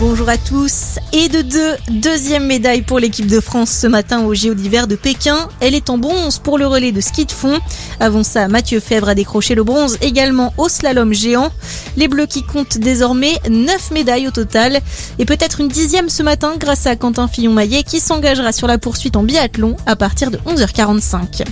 [0.00, 1.00] Bonjour à tous.
[1.12, 4.94] Et de deux, deuxième médaille pour l'équipe de France ce matin au Géo d'hiver de
[4.94, 5.48] Pékin.
[5.58, 7.58] Elle est en bronze pour le relais de ski de fond.
[7.98, 11.50] Avant ça, Mathieu Fèvre a décroché le bronze également au slalom géant.
[11.96, 14.78] Les Bleus qui comptent désormais 9 médailles au total.
[15.18, 19.16] Et peut-être une dixième ce matin grâce à Quentin Fillon-Maillet qui s'engagera sur la poursuite
[19.16, 21.44] en biathlon à partir de 11h45.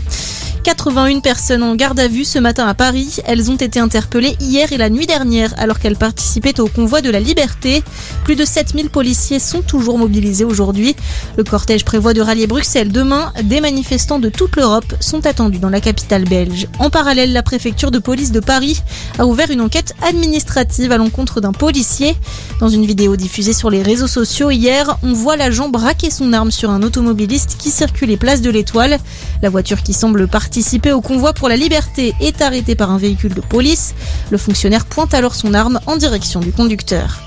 [0.67, 3.19] 81 personnes en garde à vue ce matin à Paris.
[3.25, 7.09] Elles ont été interpellées hier et la nuit dernière alors qu'elles participaient au convoi de
[7.09, 7.85] la liberté.
[8.25, 10.97] Plus de 7000 policiers sont toujours mobilisés aujourd'hui.
[11.37, 13.33] Le cortège prévoit de rallier Bruxelles demain.
[13.45, 16.67] Des manifestants de toute l'Europe sont attendus dans la capitale belge.
[16.80, 18.83] En parallèle, la préfecture de police de Paris
[19.20, 22.17] a ouvert une enquête administrative à l'encontre d'un policier.
[22.59, 26.51] Dans une vidéo diffusée sur les réseaux sociaux hier, on voit l'agent braquer son arme
[26.51, 28.98] sur un automobiliste qui circulait place de l'Étoile.
[29.42, 32.97] La voiture qui semble partir participer au convoi pour la liberté est arrêté par un
[32.97, 33.95] véhicule de police.
[34.30, 37.20] Le fonctionnaire pointe alors son arme en direction du conducteur.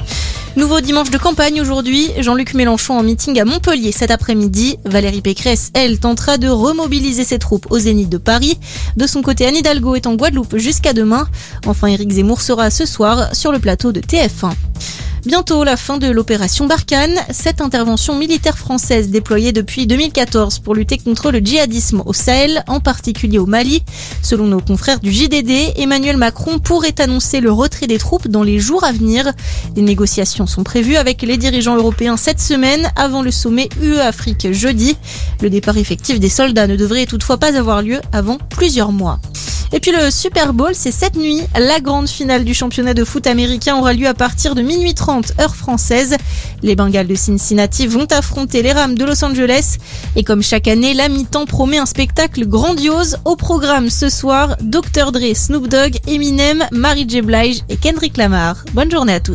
[0.55, 4.77] Nouveau dimanche de campagne aujourd'hui, Jean-Luc Mélenchon en meeting à Montpellier cet après-midi.
[4.83, 8.57] Valérie Pécresse, elle, tentera de remobiliser ses troupes au Zénith de Paris.
[8.97, 11.27] De son côté, Anne Hidalgo est en Guadeloupe jusqu'à demain.
[11.67, 14.53] Enfin, Éric Zemmour sera ce soir sur le plateau de TF1.
[15.29, 20.97] Bientôt la fin de l'opération Barkhane, cette intervention militaire française déployée depuis 2014 pour lutter
[20.97, 23.83] contre le djihadisme au Sahel, en particulier au Mali.
[24.23, 28.57] Selon nos confrères du JDD, Emmanuel Macron pourrait annoncer le retrait des troupes dans les
[28.57, 29.31] jours à venir.
[29.75, 34.97] Des négociations sont prévues avec les dirigeants européens cette semaine avant le sommet UE-Afrique jeudi.
[35.43, 39.19] Le départ effectif des soldats ne devrait toutefois pas avoir lieu avant plusieurs mois.
[39.71, 41.41] Et puis le Super Bowl, c'est cette nuit.
[41.57, 45.33] La grande finale du championnat de foot américain aura lieu à partir de minuit 30
[45.39, 46.15] heure française.
[46.63, 49.77] Les Bengals de Cincinnati vont affronter les Rams de Los Angeles.
[50.15, 53.17] Et comme chaque année, la mi-temps promet un spectacle grandiose.
[53.25, 55.11] Au programme ce soir, Dr.
[55.11, 57.21] Dre, Snoop Dogg, Eminem, Mary J.
[57.21, 58.65] Blige et Kendrick Lamar.
[58.73, 59.27] Bonne journée à tous.